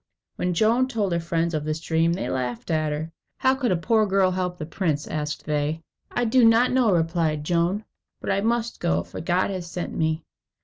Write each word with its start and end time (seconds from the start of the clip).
When 0.37 0.55
Joan 0.55 0.87
told 0.87 1.11
her 1.11 1.19
friends 1.19 1.53
of 1.53 1.63
this 1.63 1.79
dream, 1.79 2.13
they 2.13 2.27
laughed 2.27 2.71
at 2.71 2.91
her. 2.91 3.11
"How 3.37 3.53
can 3.53 3.71
a 3.71 3.77
poor 3.77 4.07
girl 4.07 4.31
help 4.31 4.57
the 4.57 4.65
prince?" 4.65 5.05
asked 5.07 5.45
they. 5.45 5.83
"I 6.09 6.25
do 6.25 6.43
not 6.43 6.71
know," 6.71 6.91
replied 6.91 7.43
Joan; 7.43 7.85
"but 8.19 8.31
I 8.31 8.41
must 8.41 8.79
go, 8.79 9.03
for 9.03 9.21
God 9.21 9.51
has 9.51 9.69
sent 9.69 9.95
me." 9.95 10.23